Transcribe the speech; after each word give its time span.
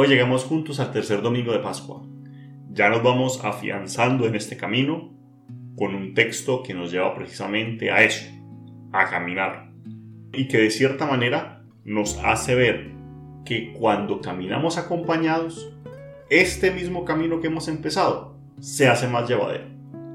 Hoy 0.00 0.06
llegamos 0.06 0.44
juntos 0.44 0.78
al 0.78 0.92
tercer 0.92 1.22
domingo 1.22 1.50
de 1.50 1.58
Pascua. 1.58 2.00
Ya 2.70 2.88
nos 2.88 3.02
vamos 3.02 3.44
afianzando 3.44 4.28
en 4.28 4.36
este 4.36 4.56
camino 4.56 5.12
con 5.74 5.92
un 5.96 6.14
texto 6.14 6.62
que 6.62 6.72
nos 6.72 6.92
lleva 6.92 7.16
precisamente 7.16 7.90
a 7.90 8.04
eso, 8.04 8.24
a 8.92 9.10
caminar. 9.10 9.72
Y 10.32 10.46
que 10.46 10.58
de 10.58 10.70
cierta 10.70 11.04
manera 11.04 11.64
nos 11.82 12.16
hace 12.18 12.54
ver 12.54 12.92
que 13.44 13.72
cuando 13.72 14.20
caminamos 14.20 14.78
acompañados, 14.78 15.68
este 16.30 16.70
mismo 16.70 17.04
camino 17.04 17.40
que 17.40 17.48
hemos 17.48 17.66
empezado 17.66 18.38
se 18.60 18.86
hace 18.86 19.08
más 19.08 19.28
llevadero, 19.28 19.64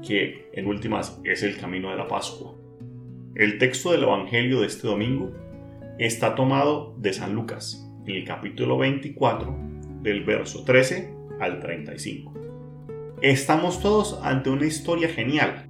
que 0.00 0.48
en 0.54 0.66
últimas 0.66 1.20
es 1.24 1.42
el 1.42 1.58
camino 1.58 1.90
de 1.90 1.96
la 1.96 2.08
Pascua. 2.08 2.54
El 3.34 3.58
texto 3.58 3.92
del 3.92 4.04
Evangelio 4.04 4.62
de 4.62 4.66
este 4.66 4.86
domingo 4.86 5.30
está 5.98 6.34
tomado 6.34 6.96
de 6.96 7.12
San 7.12 7.34
Lucas, 7.34 7.86
en 8.06 8.14
el 8.14 8.24
capítulo 8.24 8.78
24, 8.78 9.73
del 10.04 10.22
verso 10.22 10.64
13 10.64 11.12
al 11.40 11.58
35. 11.60 12.34
Estamos 13.22 13.80
todos 13.80 14.20
ante 14.22 14.50
una 14.50 14.66
historia 14.66 15.08
genial. 15.08 15.66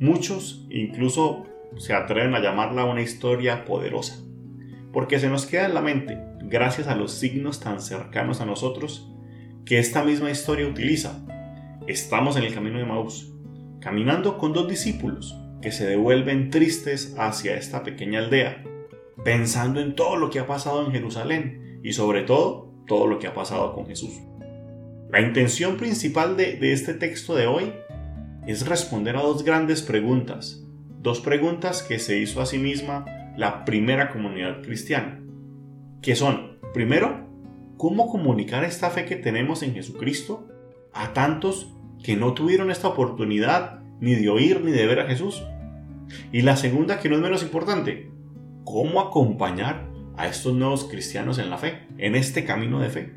Muchos 0.00 0.66
incluso 0.70 1.44
se 1.76 1.92
atreven 1.92 2.34
a 2.34 2.40
llamarla 2.40 2.86
una 2.86 3.02
historia 3.02 3.66
poderosa, 3.66 4.24
porque 4.92 5.20
se 5.20 5.28
nos 5.28 5.44
queda 5.44 5.66
en 5.66 5.74
la 5.74 5.82
mente, 5.82 6.18
gracias 6.40 6.88
a 6.88 6.96
los 6.96 7.12
signos 7.12 7.60
tan 7.60 7.80
cercanos 7.80 8.40
a 8.40 8.46
nosotros, 8.46 9.12
que 9.66 9.78
esta 9.78 10.02
misma 10.02 10.30
historia 10.30 10.66
utiliza. 10.66 11.24
Estamos 11.86 12.36
en 12.38 12.44
el 12.44 12.54
camino 12.54 12.78
de 12.78 12.86
Maús, 12.86 13.34
caminando 13.80 14.38
con 14.38 14.54
dos 14.54 14.66
discípulos 14.66 15.38
que 15.60 15.72
se 15.72 15.86
devuelven 15.86 16.48
tristes 16.48 17.14
hacia 17.18 17.56
esta 17.56 17.82
pequeña 17.82 18.20
aldea, 18.20 18.64
pensando 19.24 19.80
en 19.80 19.94
todo 19.94 20.16
lo 20.16 20.30
que 20.30 20.38
ha 20.38 20.46
pasado 20.46 20.86
en 20.86 20.92
Jerusalén 20.92 21.80
y 21.82 21.92
sobre 21.92 22.22
todo 22.22 22.67
todo 22.88 23.06
lo 23.06 23.20
que 23.20 23.28
ha 23.28 23.34
pasado 23.34 23.72
con 23.74 23.86
Jesús. 23.86 24.20
La 25.10 25.20
intención 25.20 25.76
principal 25.76 26.36
de, 26.36 26.58
este 26.72 26.92
texto 26.92 27.34
de 27.34 27.46
hoy 27.46 27.72
es 28.46 28.66
responder 28.66 29.16
a 29.16 29.22
dos 29.22 29.44
grandes 29.44 29.82
preguntas, 29.82 30.64
dos 31.00 31.20
preguntas 31.20 31.82
que 31.82 31.98
se 31.98 32.18
hizo 32.18 32.40
a 32.40 32.46
sí 32.46 32.58
misma 32.58 33.06
la 33.36 33.64
primera 33.64 34.10
comunidad 34.10 34.62
cristiana, 34.62 35.20
que 36.02 36.16
son, 36.16 36.58
primero, 36.74 37.26
¿cómo 37.76 38.10
comunicar 38.10 38.64
esta 38.64 38.90
fe 38.90 39.06
que 39.06 39.16
tenemos 39.16 39.62
en 39.62 39.74
Jesucristo 39.74 40.48
a 40.92 41.12
tantos 41.12 41.72
que 42.02 42.16
no 42.16 42.34
tuvieron 42.34 42.70
esta 42.70 42.88
oportunidad 42.88 43.80
ni 44.00 44.14
de 44.14 44.28
oír 44.28 44.62
ni 44.62 44.72
de 44.72 44.86
ver 44.86 45.00
a 45.00 45.06
Jesús? 45.06 45.42
Y 46.32 46.42
la 46.42 46.56
segunda, 46.56 47.00
que 47.00 47.08
no 47.08 47.16
es 47.16 47.22
menos 47.22 47.42
importante, 47.42 48.10
¿cómo 48.64 49.00
acompañar 49.00 49.87
a 50.18 50.28
estos 50.28 50.54
nuevos 50.54 50.84
cristianos 50.84 51.38
en 51.38 51.48
la 51.48 51.56
fe, 51.56 51.86
en 51.96 52.14
este 52.14 52.44
camino 52.44 52.80
de 52.80 52.90
fe? 52.90 53.12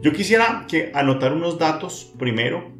Yo 0.00 0.12
quisiera 0.12 0.66
que 0.68 0.90
anotar 0.94 1.32
unos 1.32 1.58
datos 1.58 2.12
primero 2.18 2.72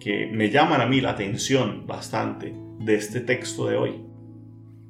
que 0.00 0.26
me 0.26 0.50
llaman 0.50 0.80
a 0.80 0.86
mí 0.86 1.00
la 1.00 1.10
atención 1.10 1.86
bastante 1.86 2.54
de 2.78 2.94
este 2.94 3.20
texto 3.20 3.66
de 3.66 3.76
hoy. 3.76 4.04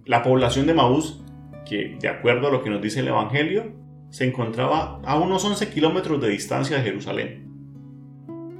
La 0.04 0.22
población 0.22 0.66
de 0.66 0.74
Maús, 0.74 1.22
que 1.64 1.96
de 2.00 2.08
acuerdo 2.08 2.48
a 2.48 2.50
lo 2.50 2.62
que 2.62 2.70
nos 2.70 2.82
dice 2.82 3.00
el 3.00 3.08
Evangelio, 3.08 3.72
se 4.10 4.26
encontraba 4.26 5.00
a 5.04 5.18
unos 5.18 5.44
11 5.44 5.70
kilómetros 5.70 6.20
de 6.20 6.28
distancia 6.28 6.76
de 6.76 6.82
Jerusalén. 6.82 7.48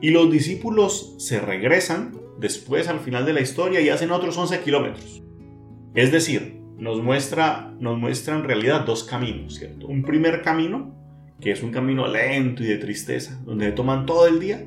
Y 0.01 0.11
los 0.11 0.31
discípulos 0.31 1.15
se 1.19 1.41
regresan 1.41 2.19
después 2.39 2.89
al 2.89 3.01
final 3.01 3.25
de 3.27 3.33
la 3.33 3.41
historia 3.41 3.81
y 3.81 3.89
hacen 3.89 4.11
otros 4.11 4.37
11 4.37 4.61
kilómetros. 4.61 5.23
Es 5.95 6.11
decir, 6.11 6.64
nos 6.79 7.03
muestra, 7.03 7.75
nos 7.79 7.99
muestra 7.99 8.37
en 8.37 8.45
realidad 8.45 8.85
dos 8.85 9.05
caminos, 9.05 9.57
¿cierto? 9.57 9.87
Un 9.87 10.03
primer 10.03 10.43
camino, 10.43 10.95
que 11.41 11.53
es 11.53 11.63
un 11.63 11.71
camino 11.71 12.07
lento 12.09 12.63
y 12.63 12.67
de 12.67 12.79
tristeza, 12.79 13.41
donde 13.45 13.73
toman 13.73 14.07
todo 14.07 14.27
el 14.27 14.41
día, 14.41 14.67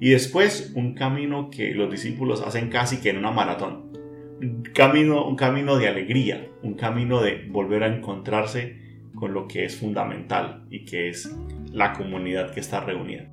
y 0.00 0.10
después 0.10 0.72
un 0.74 0.94
camino 0.94 1.50
que 1.50 1.74
los 1.74 1.90
discípulos 1.90 2.42
hacen 2.42 2.68
casi 2.68 2.98
que 2.98 3.10
en 3.10 3.18
una 3.18 3.30
maratón. 3.30 3.92
Un 4.40 4.62
camino, 4.72 5.26
un 5.26 5.36
camino 5.36 5.76
de 5.76 5.88
alegría, 5.88 6.48
un 6.62 6.74
camino 6.74 7.20
de 7.20 7.48
volver 7.48 7.82
a 7.82 7.94
encontrarse 7.94 9.08
con 9.14 9.34
lo 9.34 9.48
que 9.48 9.64
es 9.64 9.76
fundamental 9.76 10.64
y 10.70 10.84
que 10.84 11.08
es 11.08 11.34
la 11.72 11.92
comunidad 11.92 12.52
que 12.52 12.60
está 12.60 12.80
reunida. 12.80 13.28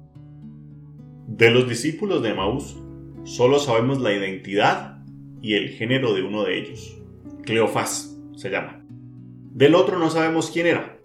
De 1.28 1.52
los 1.52 1.70
discípulos 1.70 2.24
de 2.24 2.34
Maús, 2.34 2.78
solo 3.24 3.60
sabemos 3.60 4.02
la 4.02 4.14
identidad 4.14 5.04
y 5.42 5.54
el 5.54 5.70
género 5.70 6.14
de 6.14 6.24
uno 6.24 6.44
de 6.44 6.60
ellos. 6.60 7.00
Cleofás 7.46 8.18
se 8.36 8.50
llama. 8.50 8.84
Del 9.54 9.76
otro 9.76 9.98
no 9.98 10.10
sabemos 10.10 10.52
quién 10.52 10.68
era. 10.68 10.98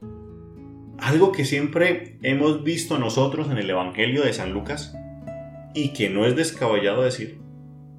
Algo 0.99 1.33
que 1.33 1.45
siempre 1.45 2.19
hemos 2.23 2.65
visto 2.65 2.99
nosotros 2.99 3.51
en 3.51 3.59
el 3.59 3.71
Evangelio 3.71 4.23
de 4.23 4.33
San 4.33 4.53
Lucas 4.53 4.95
y 5.75 5.93
que 5.93 6.11
no 6.11 6.27
es 6.27 6.37
descabellado 6.37 7.03
decir, 7.03 7.41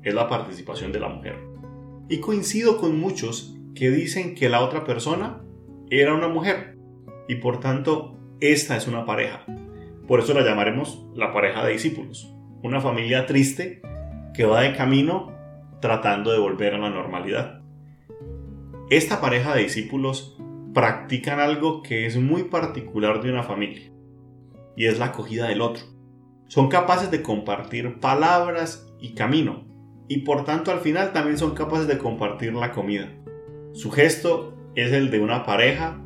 es 0.03 0.13
la 0.13 0.27
participación 0.27 0.91
de 0.91 0.99
la 0.99 1.09
mujer. 1.09 1.35
Y 2.09 2.19
coincido 2.19 2.77
con 2.77 2.99
muchos 2.99 3.55
que 3.75 3.89
dicen 3.89 4.35
que 4.35 4.49
la 4.49 4.61
otra 4.61 4.83
persona 4.83 5.41
era 5.89 6.13
una 6.13 6.27
mujer 6.27 6.77
y 7.27 7.35
por 7.35 7.59
tanto 7.59 8.19
esta 8.39 8.75
es 8.75 8.87
una 8.87 9.05
pareja. 9.05 9.45
Por 10.07 10.19
eso 10.19 10.33
la 10.33 10.41
llamaremos 10.41 11.05
la 11.15 11.31
pareja 11.31 11.65
de 11.65 11.73
discípulos. 11.73 12.33
Una 12.63 12.81
familia 12.81 13.25
triste 13.25 13.81
que 14.33 14.45
va 14.45 14.61
de 14.61 14.75
camino 14.75 15.31
tratando 15.79 16.31
de 16.31 16.39
volver 16.39 16.73
a 16.73 16.77
la 16.77 16.89
normalidad. 16.89 17.60
Esta 18.91 19.21
pareja 19.21 19.55
de 19.55 19.63
discípulos 19.63 20.37
practican 20.73 21.39
algo 21.39 21.81
que 21.81 22.05
es 22.05 22.17
muy 22.17 22.43
particular 22.43 23.23
de 23.23 23.31
una 23.31 23.41
familia 23.41 23.89
y 24.75 24.87
es 24.87 24.99
la 24.99 25.05
acogida 25.05 25.47
del 25.47 25.61
otro 25.61 25.85
son 26.49 26.67
capaces 26.67 27.09
de 27.09 27.21
compartir 27.21 28.01
palabras 28.01 28.93
y 28.99 29.13
camino, 29.13 29.63
y 30.09 30.23
por 30.23 30.43
tanto 30.43 30.71
al 30.71 30.81
final 30.81 31.13
también 31.13 31.37
son 31.37 31.55
capaces 31.55 31.87
de 31.87 31.97
compartir 31.97 32.53
la 32.53 32.73
comida. 32.73 33.09
Su 33.71 33.91
gesto 33.91 34.57
es 34.75 34.91
el 34.91 35.09
de 35.09 35.21
una 35.21 35.45
pareja 35.45 36.03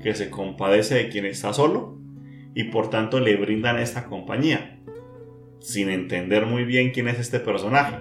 que 0.00 0.14
se 0.14 0.30
compadece 0.30 0.94
de 0.94 1.08
quien 1.08 1.24
está 1.24 1.52
solo 1.52 1.98
y 2.54 2.64
por 2.70 2.88
tanto 2.88 3.18
le 3.18 3.34
brindan 3.34 3.80
esta 3.80 4.04
compañía, 4.04 4.78
sin 5.58 5.88
entender 5.88 6.46
muy 6.46 6.62
bien 6.62 6.92
quién 6.92 7.08
es 7.08 7.18
este 7.18 7.40
personaje. 7.40 7.96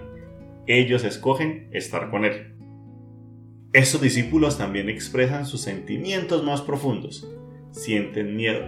Ellos 0.67 1.03
escogen 1.03 1.69
estar 1.71 2.11
con 2.11 2.23
él. 2.23 2.56
Estos 3.77 4.01
discípulos 4.01 4.57
también 4.57 4.89
expresan 4.89 5.45
sus 5.45 5.61
sentimientos 5.61 6.43
más 6.43 6.61
profundos, 6.61 7.31
sienten 7.69 8.35
miedo 8.35 8.65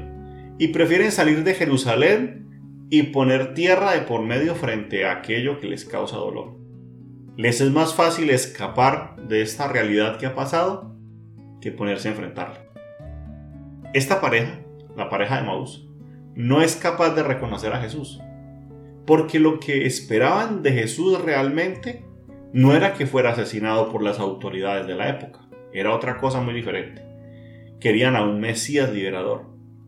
y 0.59 0.67
prefieren 0.67 1.11
salir 1.11 1.43
de 1.43 1.55
Jerusalén 1.55 2.85
y 2.91 3.01
poner 3.01 3.55
tierra 3.55 3.93
de 3.93 4.01
por 4.01 4.21
medio 4.21 4.53
frente 4.53 5.05
a 5.05 5.13
aquello 5.13 5.59
que 5.59 5.65
les 5.65 5.83
causa 5.83 6.17
dolor. 6.17 6.59
Les 7.37 7.59
es 7.59 7.71
más 7.71 7.95
fácil 7.95 8.29
escapar 8.29 9.15
de 9.27 9.41
esta 9.41 9.67
realidad 9.67 10.19
que 10.19 10.27
ha 10.27 10.35
pasado 10.35 10.95
que 11.59 11.71
ponerse 11.71 12.09
a 12.09 12.11
enfrentarla. 12.11 12.65
Esta 13.95 14.21
pareja, 14.21 14.59
la 14.95 15.09
pareja 15.09 15.37
de 15.37 15.47
Maús, 15.47 15.89
no 16.35 16.61
es 16.61 16.75
capaz 16.75 17.15
de 17.15 17.23
reconocer 17.23 17.73
a 17.73 17.81
Jesús, 17.81 18.21
porque 19.07 19.39
lo 19.39 19.59
que 19.59 19.87
esperaban 19.87 20.61
de 20.61 20.71
Jesús 20.71 21.19
realmente 21.19 22.05
no 22.51 22.73
era 22.73 22.93
que 22.93 23.05
fuera 23.05 23.31
asesinado 23.31 23.91
por 23.91 24.01
las 24.01 24.19
autoridades 24.19 24.87
de 24.87 24.95
la 24.95 25.09
época, 25.09 25.41
era 25.71 25.93
otra 25.93 26.17
cosa 26.17 26.41
muy 26.41 26.53
diferente. 26.53 27.03
Querían 27.79 28.15
a 28.15 28.23
un 28.23 28.39
Mesías 28.39 28.91
liberador, 28.91 29.45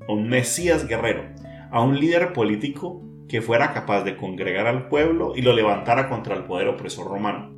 a 0.08 0.14
un 0.14 0.30
Mesías 0.30 0.88
guerrero, 0.88 1.24
a 1.72 1.82
un 1.82 2.00
líder 2.00 2.34
político 2.34 3.02
que 3.28 3.42
fuera 3.42 3.74
capaz 3.74 4.04
de 4.04 4.16
congregar 4.16 4.68
al 4.68 4.90
pueblo 4.90 5.34
y 5.36 5.42
lo 5.42 5.54
levantara 5.54 6.10
contra 6.10 6.36
el 6.36 6.44
poder 6.44 6.68
opresor 6.68 7.08
romano. 7.08 7.52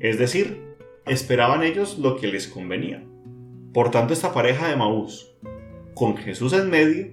Es 0.00 0.18
decir, 0.18 0.62
esperaban 1.06 1.62
ellos 1.62 1.98
lo 1.98 2.16
que 2.16 2.28
les 2.28 2.46
convenía. 2.46 3.02
Por 3.72 3.90
tanto, 3.90 4.12
esta 4.12 4.32
pareja 4.32 4.68
de 4.68 4.76
Maús, 4.76 5.34
con 5.94 6.16
Jesús 6.16 6.52
en 6.52 6.70
medio, 6.70 7.08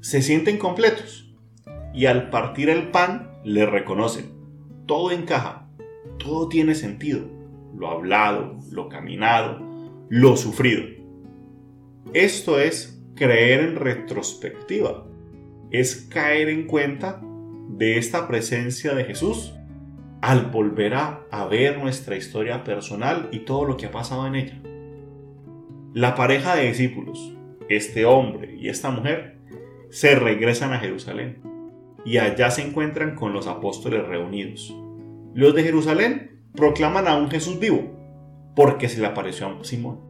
se 0.00 0.22
sienten 0.22 0.58
completos 0.58 1.32
y 1.94 2.06
al 2.06 2.30
partir 2.30 2.68
el 2.68 2.88
pan 2.88 3.30
le 3.44 3.64
reconocen. 3.64 4.32
Todo 4.86 5.10
encaja, 5.10 5.67
todo 6.18 6.48
tiene 6.48 6.74
sentido. 6.74 7.26
Lo 7.76 7.88
hablado, 7.88 8.58
lo 8.70 8.88
caminado, 8.88 9.60
lo 10.08 10.36
sufrido. 10.36 10.84
Esto 12.12 12.58
es 12.58 13.02
creer 13.14 13.60
en 13.60 13.76
retrospectiva 13.76 15.08
es 15.70 16.08
caer 16.10 16.48
en 16.48 16.66
cuenta 16.66 17.20
de 17.68 17.98
esta 17.98 18.26
presencia 18.26 18.94
de 18.94 19.04
Jesús 19.04 19.54
al 20.20 20.46
volver 20.46 20.94
a, 20.94 21.24
ver 21.50 21.78
nuestra 21.78 22.16
historia 22.16 22.64
personal 22.64 23.28
y 23.30 23.40
todo 23.40 23.64
lo 23.64 23.76
que 23.76 23.86
ha 23.86 23.90
pasado 23.90 24.26
en 24.26 24.34
ella. 24.34 24.60
La 25.94 26.14
pareja 26.14 26.56
de 26.56 26.68
discípulos, 26.68 27.34
este 27.68 28.04
hombre 28.04 28.56
y 28.56 28.68
esta 28.68 28.90
mujer, 28.90 29.38
se 29.90 30.14
regresan 30.16 30.72
a 30.72 30.80
Jerusalén 30.80 31.40
y 32.04 32.18
allá 32.18 32.50
se 32.50 32.62
encuentran 32.62 33.14
con 33.14 33.32
los 33.32 33.46
apóstoles 33.46 34.06
reunidos. 34.06 34.74
Los 35.38 35.54
de 35.54 35.62
Jerusalén 35.62 36.40
proclaman 36.56 37.06
a 37.06 37.16
un 37.16 37.30
Jesús 37.30 37.60
vivo 37.60 38.52
porque 38.56 38.88
se 38.88 39.00
le 39.00 39.06
apareció 39.06 39.46
a 39.46 39.62
Simón. 39.62 40.00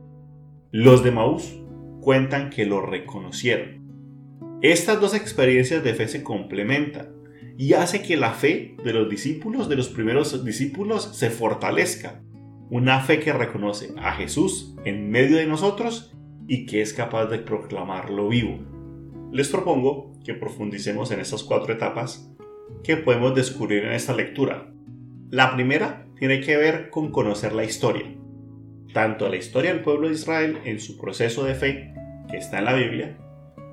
Los 0.72 1.04
de 1.04 1.10
Maús 1.10 1.54
cuentan 2.00 2.48
que 2.48 2.64
lo 2.64 2.80
reconocieron 2.80 4.56
Estas 4.62 5.02
dos 5.02 5.12
experiencias 5.12 5.84
de 5.84 5.92
fe 5.92 6.08
se 6.08 6.22
complementan 6.22 7.10
y 7.58 7.74
hace 7.74 8.00
que 8.00 8.16
la 8.16 8.32
fe 8.32 8.74
de 8.82 8.94
los 8.94 9.10
discípulos, 9.10 9.68
de 9.68 9.76
los 9.76 9.90
primeros 9.90 10.46
discípulos, 10.46 11.10
se 11.14 11.28
fortalezca. 11.28 12.22
Una 12.70 13.00
fe 13.00 13.20
que 13.20 13.34
reconoce 13.34 13.92
a 13.98 14.12
Jesús 14.12 14.76
en 14.86 15.10
medio 15.10 15.36
de 15.36 15.46
nosotros 15.46 16.16
y 16.46 16.64
que 16.64 16.80
es 16.80 16.94
capaz 16.94 17.26
de 17.26 17.40
proclamarlo 17.40 18.30
vivo. 18.30 18.60
Les 19.30 19.48
propongo 19.50 20.10
que 20.24 20.32
profundicemos 20.32 21.10
en 21.10 21.20
estas 21.20 21.42
cuatro 21.42 21.74
etapas 21.74 22.34
que 22.82 22.96
podemos 22.96 23.34
descubrir 23.34 23.84
en 23.84 23.92
esta 23.92 24.14
lectura. 24.14 24.72
La 25.30 25.54
primera 25.54 26.06
tiene 26.18 26.40
que 26.40 26.56
ver 26.56 26.88
con 26.88 27.10
conocer 27.12 27.52
la 27.52 27.62
historia, 27.62 28.06
tanto 28.94 29.28
la 29.28 29.36
historia 29.36 29.74
del 29.74 29.82
pueblo 29.82 30.08
de 30.08 30.14
Israel 30.14 30.58
en 30.64 30.80
su 30.80 30.96
proceso 30.96 31.44
de 31.44 31.54
fe, 31.54 31.92
que 32.30 32.38
está 32.38 32.60
en 32.60 32.64
la 32.64 32.72
Biblia, 32.72 33.18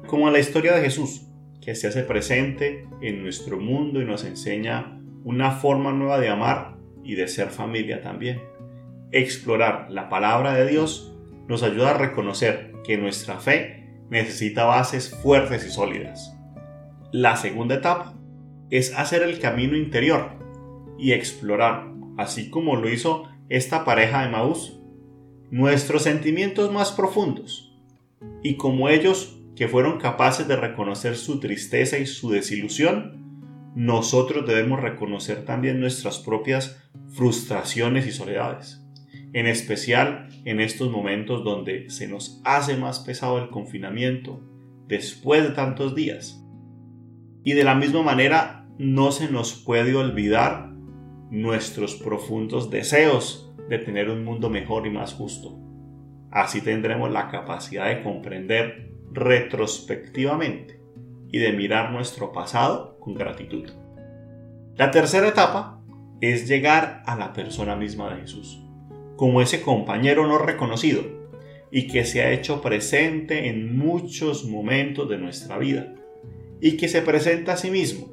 como 0.06 0.30
la 0.30 0.40
historia 0.40 0.75
de 0.75 0.81
Jesús, 0.81 1.28
que 1.62 1.74
se 1.74 1.88
hace 1.88 2.04
presente 2.04 2.86
en 3.02 3.24
nuestro 3.24 3.57
mundo 3.57 4.02
y 4.02 4.06
nos 4.06 4.25
enseña 4.25 5.00
una 5.24 5.52
forma 5.52 5.94
nueva 5.94 6.19
de 6.19 6.28
amar 6.28 6.75
y 7.06 7.16
de 7.16 7.30
ser 7.30 7.48
familia 7.48 8.02
también. 8.02 8.42
Explorar 9.13 9.88
la 9.90 10.10
palabra 10.10 10.56
de 10.56 10.68
Dios 10.68 11.16
nos 11.48 11.63
ayuda 11.63 11.92
a 11.92 11.98
reconocer 11.98 12.74
que 12.84 12.98
nuestra 12.98 13.40
fe 13.40 13.94
necesita 14.10 14.66
bases 14.66 15.10
fuertes 15.24 15.66
y 15.66 15.69
sólidas. 15.69 16.36
La 17.13 17.38
segunda 17.38 17.75
etapa 17.75 18.13
es 18.69 18.94
hacer 18.94 19.24
el 19.24 19.40
camino 19.40 19.78
interior 19.78 20.44
y 20.97 21.12
explorar, 21.12 21.92
así 22.18 22.50
como 22.50 22.75
lo 22.75 22.89
hizo 22.89 23.24
esta 23.50 23.86
pareja 23.86 24.24
de 24.24 24.30
Maús, 24.30 24.80
nuestros 25.51 26.03
sentimientos 26.03 26.71
más 26.71 26.92
profundos 26.92 27.74
y 28.44 28.56
como 28.56 28.89
ellos 28.89 29.39
que 29.56 29.68
fueron 29.68 30.00
capaces 30.00 30.47
de 30.47 30.56
reconocer 30.56 31.15
su 31.15 31.39
tristeza 31.39 31.97
y 31.97 32.06
su 32.06 32.30
desilusión, 32.30 33.24
nosotros 33.75 34.45
debemos 34.47 34.81
reconocer 34.81 35.45
también 35.45 35.80
nuestras 35.80 36.19
propias 36.19 36.81
frustraciones 37.09 38.06
y 38.07 38.12
soledades, 38.12 38.81
en 39.33 39.47
especial 39.47 40.30
en 40.45 40.59
estos 40.59 40.92
momentos 40.92 41.44
donde 41.44 41.89
se 41.89 42.07
nos 42.07 42.42
hace 42.44 42.77
más 42.77 43.00
pesado 43.00 43.38
el 43.38 43.50
confinamiento 43.50 44.42
después 44.88 45.44
de 45.44 45.50
tantos 45.50 45.95
días. 45.95 46.42
Y 47.44 47.53
de 47.53 47.63
la 47.63 47.75
misma 47.75 48.01
manera 48.01 48.68
no 48.77 49.12
se 49.12 49.30
nos 49.31 49.53
puede 49.53 49.95
olvidar 49.95 50.75
nuestros 51.30 51.95
profundos 51.95 52.69
deseos 52.69 53.54
de 53.69 53.80
tener 53.80 54.10
un 54.10 54.24
mundo 54.24 54.50
mejor 54.50 54.86
y 54.88 54.89
más 54.89 55.13
justo. 55.13 55.57
Así 56.31 56.62
tendremos 56.62 57.12
la 57.12 57.30
capacidad 57.30 57.88
de 57.88 58.04
comprender 58.04 58.92
retrospectivamente 59.12 60.80
y 61.31 61.39
de 61.39 61.54
mirar 61.54 61.92
nuestro 61.92 62.31
pasado 62.31 62.98
con 63.00 63.13
gratitud. 63.13 63.69
La 64.75 64.92
tercera 64.92 65.27
etapa 65.27 65.81
es 66.22 66.48
llegar 66.48 67.04
a 67.06 67.16
la 67.16 67.33
persona 67.33 67.75
misma 67.75 68.13
de 68.13 68.21
Jesús, 68.21 68.62
como 69.16 69.42
ese 69.42 69.62
compañero 69.62 70.28
no 70.28 70.38
reconocido 70.38 71.01
y 71.71 71.88
que 71.88 72.06
se 72.06 72.21
ha 72.21 72.31
hecho 72.31 72.62
presente 72.62 73.50
en 73.50 73.78
muchos 73.78 74.45
momentos 74.45 75.10
de 75.10 75.18
nuestra 75.18 75.57
vida 75.57 75.94
y 76.62 76.78
que 76.78 76.88
se 76.88 77.01
presenta 77.01 77.54
a 77.54 77.57
sí 77.57 77.69
mismo 77.69 78.07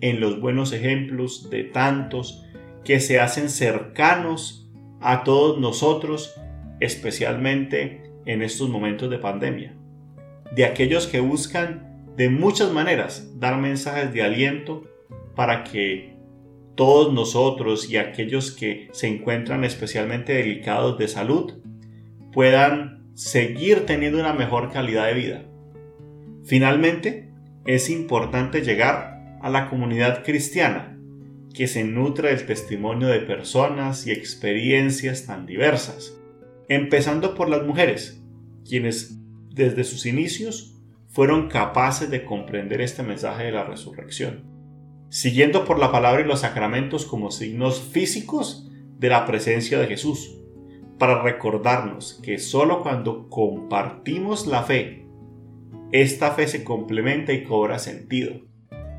en 0.00 0.20
los 0.20 0.40
buenos 0.40 0.72
ejemplos 0.72 1.48
de 1.50 1.64
tantos 1.64 2.45
que 2.86 3.00
se 3.00 3.20
hacen 3.20 3.50
cercanos 3.50 4.70
a 5.00 5.24
todos 5.24 5.60
nosotros, 5.60 6.34
especialmente 6.80 8.10
en 8.24 8.42
estos 8.42 8.68
momentos 8.68 9.10
de 9.10 9.18
pandemia 9.18 9.76
de 10.52 10.64
aquellos 10.64 11.06
que 11.06 11.20
buscan 11.20 12.04
de 12.16 12.28
muchas 12.28 12.72
maneras 12.72 13.30
dar 13.38 13.58
mensajes 13.58 14.12
de 14.12 14.22
aliento 14.22 14.84
para 15.34 15.64
que 15.64 16.14
todos 16.74 17.12
nosotros 17.12 17.90
y 17.90 17.96
aquellos 17.96 18.52
que 18.52 18.88
se 18.92 19.08
encuentran 19.08 19.64
especialmente 19.64 20.34
delicados 20.34 20.98
de 20.98 21.08
salud 21.08 21.54
puedan 22.32 23.06
seguir 23.14 23.86
teniendo 23.86 24.18
una 24.18 24.34
mejor 24.34 24.70
calidad 24.70 25.06
de 25.06 25.14
vida. 25.14 25.42
Finalmente, 26.44 27.30
es 27.64 27.90
importante 27.90 28.62
llegar 28.62 29.38
a 29.42 29.50
la 29.50 29.68
comunidad 29.68 30.22
cristiana, 30.22 30.95
que 31.56 31.66
se 31.68 31.84
nutre 31.84 32.28
del 32.28 32.44
testimonio 32.44 33.08
de 33.08 33.20
personas 33.20 34.06
y 34.06 34.12
experiencias 34.12 35.24
tan 35.24 35.46
diversas, 35.46 36.14
empezando 36.68 37.34
por 37.34 37.48
las 37.48 37.62
mujeres, 37.62 38.22
quienes 38.68 39.18
desde 39.54 39.84
sus 39.84 40.04
inicios 40.04 40.76
fueron 41.08 41.48
capaces 41.48 42.10
de 42.10 42.26
comprender 42.26 42.82
este 42.82 43.02
mensaje 43.02 43.44
de 43.44 43.52
la 43.52 43.64
resurrección, 43.64 44.44
siguiendo 45.08 45.64
por 45.64 45.78
la 45.78 45.90
palabra 45.90 46.20
y 46.20 46.26
los 46.26 46.40
sacramentos 46.40 47.06
como 47.06 47.30
signos 47.30 47.80
físicos 47.80 48.70
de 48.98 49.08
la 49.08 49.24
presencia 49.24 49.78
de 49.78 49.86
Jesús, 49.86 50.36
para 50.98 51.22
recordarnos 51.22 52.20
que 52.22 52.38
solo 52.38 52.82
cuando 52.82 53.30
compartimos 53.30 54.46
la 54.46 54.62
fe, 54.62 55.06
esta 55.90 56.32
fe 56.32 56.48
se 56.48 56.64
complementa 56.64 57.32
y 57.32 57.44
cobra 57.44 57.78
sentido, 57.78 58.45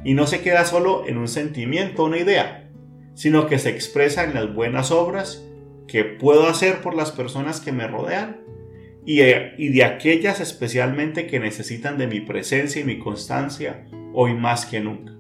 y 0.08 0.14
no 0.14 0.26
se 0.26 0.40
queda 0.40 0.64
solo 0.64 1.06
en 1.06 1.18
un 1.18 1.28
sentimiento 1.28 2.02
o 2.02 2.06
una 2.06 2.18
idea, 2.18 2.70
sino 3.14 3.46
que 3.46 3.60
se 3.60 3.72
expresa 3.72 4.24
en 4.24 4.34
las 4.36 4.56
buenas 4.56 4.90
obras 4.90 5.46
que 5.86 6.06
puedo 6.06 6.48
hacer 6.48 6.82
por 6.82 6.96
las 6.96 7.12
personas 7.12 7.60
que 7.60 7.74
me 7.74 7.90
rodean 7.90 8.40
y 9.06 9.18
de, 9.18 9.84
aquellas 9.84 10.40
especialmente 10.40 11.28
que 11.28 11.42
necesitan 11.42 11.98
de 11.98 12.08
mi 12.08 12.22
presencia 12.22 12.80
y 12.80 12.86
mi 12.86 13.00
constancia 13.00 13.86
hoy 14.14 14.34
más 14.34 14.66
que 14.66 14.80
nunca. 14.80 15.12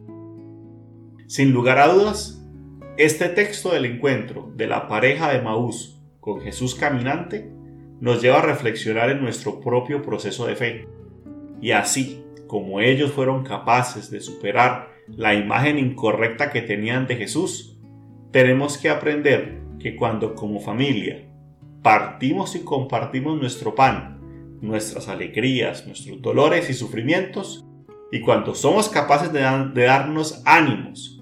Sin 1.27 1.51
lugar 1.51 1.79
a 1.79 1.89
dudas, 1.89 2.41
este 2.95 3.27
texto 3.27 3.73
del 3.73 3.83
encuentro 3.83 4.53
de 4.55 4.67
la 4.67 4.87
pareja 4.87 5.33
de 5.33 5.41
Maús 5.41 6.01
con 6.21 6.39
Jesús 6.39 6.75
caminante 6.75 7.51
nos 7.99 8.21
lleva 8.21 8.39
a 8.39 8.45
reflexionar 8.45 9.09
en 9.09 9.21
nuestro 9.21 9.59
propio 9.59 10.01
proceso 10.01 10.47
de 10.47 10.55
fe. 10.55 10.87
Y 11.59 11.71
así 11.71 12.23
como 12.47 12.79
ellos 12.79 13.11
fueron 13.11 13.43
capaces 13.43 14.09
de 14.09 14.21
superar 14.21 14.89
la 15.07 15.35
imagen 15.35 15.77
incorrecta 15.77 16.51
que 16.51 16.61
tenían 16.61 17.07
de 17.07 17.15
Jesús, 17.15 17.77
tenemos 18.31 18.77
que 18.77 18.89
aprender 18.89 19.61
que 19.79 19.95
cuando 19.95 20.35
como 20.35 20.59
familia 20.59 21.27
partimos 21.81 22.55
y 22.55 22.59
compartimos 22.59 23.39
nuestro 23.39 23.75
pan, 23.75 24.19
nuestras 24.61 25.07
alegrías, 25.07 25.85
nuestros 25.85 26.21
dolores 26.21 26.69
y 26.69 26.73
sufrimientos, 26.73 27.65
y 28.11 28.21
cuando 28.21 28.55
somos 28.55 28.89
capaces 28.89 29.31
de, 29.33 29.41
darnos 29.41 30.41
ánimos, 30.45 31.21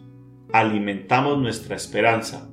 alimentamos 0.54 1.38
nuestra 1.40 1.76
esperanza. 1.76 2.50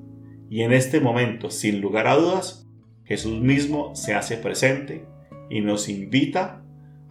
Y 0.48 0.62
en 0.62 0.72
este 0.72 1.00
momento, 1.00 1.50
sin 1.50 1.80
lugar 1.80 2.06
a 2.06 2.16
dudas, 2.16 2.66
Jesús 3.04 3.40
mismo 3.40 3.94
se 3.94 4.14
hace 4.14 4.36
presente 4.36 5.06
y 5.50 5.60
nos 5.60 5.88
invita 5.88 6.61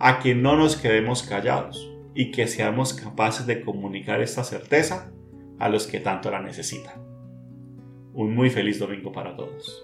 a 0.03 0.17
que 0.17 0.34
no 0.34 0.58
nos 0.58 0.77
quedemos 0.77 1.22
callados 1.22 1.88
y 2.15 2.31
que 2.31 2.48
seamos 2.48 2.96
capaces 2.96 3.46
de 3.46 3.62
comunicar 3.62 4.20
esta 4.20 4.43
certeza 4.43 5.12
a 5.60 5.70
los 5.70 5.86
que 5.86 6.00
tanto 6.00 6.31
la 6.31 6.41
necesitan. 6.41 7.05
Un 8.12 8.34
muy 8.34 8.50
feliz 8.50 8.79
domingo 8.79 9.12
para 9.12 9.36
todos. 9.36 9.84